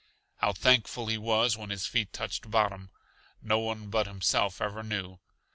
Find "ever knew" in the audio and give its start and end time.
4.59-5.19